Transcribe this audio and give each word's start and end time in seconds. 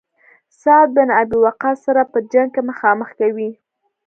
سعد 0.59 0.87
بن 0.95 1.07
ابي 1.21 1.37
وقاص 1.45 1.77
سره 1.85 2.01
په 2.11 2.17
جنګ 2.31 2.49
کې 2.53 2.61
مخامخ 2.69 3.09
کوي. 3.19 3.49